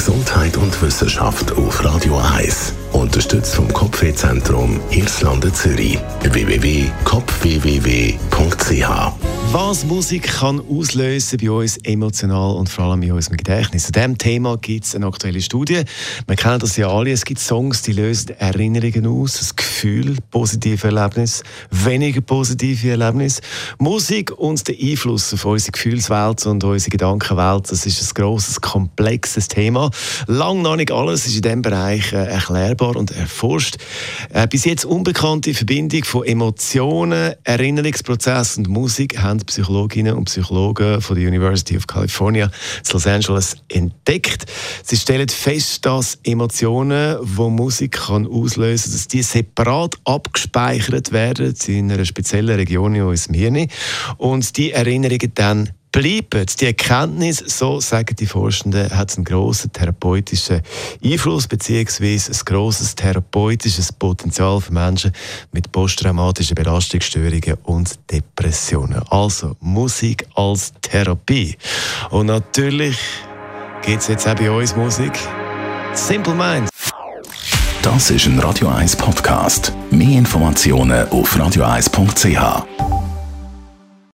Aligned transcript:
Gesundheit 0.00 0.56
und 0.56 0.80
Wissenschaft 0.80 1.52
auf 1.58 1.84
Radio 1.84 2.16
1. 2.16 2.72
Unterstützt 2.92 3.54
vom 3.54 3.70
Kopfwehzentrum 3.70 4.80
Irlande 4.88 5.52
Zürich. 5.52 5.98
www.kopfwww.ch 6.22 8.29
was 9.52 9.84
Musik 9.84 10.22
kann 10.22 10.60
auslösen 10.60 11.38
bei 11.42 11.50
uns 11.50 11.76
emotional 11.78 12.56
und 12.56 12.68
vor 12.68 12.84
allem 12.84 13.02
in 13.02 13.12
unserem 13.12 13.36
Gedächtnis. 13.36 13.86
Zu 13.86 13.92
diesem 13.92 14.16
Thema 14.16 14.56
gibt 14.56 14.84
es 14.84 14.94
eine 14.94 15.06
aktuelle 15.06 15.40
Studie. 15.40 15.82
Wir 16.26 16.36
kennen 16.36 16.60
das 16.60 16.76
ja 16.76 16.88
alle. 16.88 17.10
Es 17.10 17.24
gibt 17.24 17.40
Songs, 17.40 17.82
die 17.82 17.92
lösen 17.92 18.30
Erinnerungen 18.38 19.06
aus, 19.06 19.38
das 19.38 19.56
Gefühl, 19.56 20.16
positive 20.30 20.86
Erlebnisse, 20.86 21.42
weniger 21.70 22.20
positive 22.20 22.90
Erlebnisse. 22.90 23.42
Musik 23.78 24.30
und 24.38 24.66
der 24.68 24.76
Einfluss 24.80 25.34
auf 25.34 25.44
unsere 25.44 25.72
Gefühlswelt 25.72 26.46
und 26.46 26.62
unsere 26.62 26.90
Gedankenwelt, 26.90 27.70
das 27.70 27.86
ist 27.86 28.00
ein 28.00 28.14
grosses, 28.14 28.60
komplexes 28.60 29.48
Thema. 29.48 29.90
Lang 30.26 30.62
noch 30.62 30.76
nicht 30.76 30.92
alles 30.92 31.26
ist 31.26 31.36
in 31.36 31.42
diesem 31.42 31.62
Bereich 31.62 32.12
äh, 32.12 32.24
erklärbar 32.24 32.94
und 32.94 33.10
erforscht. 33.10 33.78
Äh, 34.32 34.46
bis 34.46 34.64
jetzt 34.64 34.84
unbekannte 34.84 35.54
Verbindung 35.54 36.04
von 36.04 36.24
Emotionen, 36.24 37.34
Erinnerungsprozessen 37.42 38.29
und 38.56 38.68
Musik 38.68 39.18
haben 39.18 39.40
Psychologinnen 39.40 40.14
und 40.14 40.26
Psychologen 40.26 41.00
von 41.00 41.16
der 41.16 41.28
University 41.28 41.76
of 41.76 41.86
California 41.86 42.46
in 42.46 42.92
Los 42.92 43.06
Angeles 43.06 43.56
entdeckt. 43.68 44.46
Sie 44.84 44.96
stellen 44.96 45.28
fest, 45.28 45.84
dass 45.84 46.18
Emotionen, 46.22 47.18
die 47.20 47.50
Musik 47.50 47.92
kann 47.92 48.26
auslösen 48.26 48.90
kann, 48.90 48.92
dass 48.92 49.08
die 49.08 49.22
separat 49.22 49.96
abgespeichert 50.04 51.12
werden 51.12 51.54
in 51.66 51.90
einer 51.90 52.04
speziellen 52.04 52.54
Region 52.56 52.94
in 52.94 53.02
unserem 53.02 53.34
Hirn 53.34 53.66
und 54.18 54.56
die 54.56 54.72
Erinnerungen 54.72 55.32
dann 55.34 55.70
bleiben. 55.92 56.46
Die 56.60 56.66
Erkenntnis, 56.66 57.38
so 57.38 57.80
sagen 57.80 58.16
die 58.16 58.26
Forschenden, 58.26 58.90
hat 58.96 59.16
einen 59.16 59.24
grossen 59.24 59.72
therapeutischen 59.72 60.62
Einfluss 61.04 61.46
bzw. 61.46 62.16
ein 62.16 62.44
grosses 62.44 62.94
therapeutisches 62.94 63.92
Potenzial 63.92 64.60
für 64.60 64.72
Menschen 64.72 65.12
mit 65.52 65.70
posttraumatischen 65.72 66.54
Belastungsstörungen 66.54 67.56
und 67.64 67.98
Depressionen. 68.10 69.02
Also 69.10 69.56
Musik 69.60 70.26
als 70.34 70.72
Therapie. 70.82 71.56
Und 72.10 72.26
natürlich 72.26 72.98
gibt 73.82 74.02
es 74.02 74.08
jetzt 74.08 74.28
auch 74.28 74.34
bei 74.34 74.50
uns 74.50 74.76
Musik. 74.76 75.12
Simple 75.94 76.34
Minds. 76.34 76.70
Das 77.82 78.10
ist 78.10 78.26
ein 78.26 78.38
Radio 78.38 78.68
1 78.68 78.94
Podcast. 78.96 79.72
Mehr 79.90 80.18
Informationen 80.18 81.08
auf 81.08 81.34
radio1.ch. 81.34 82.89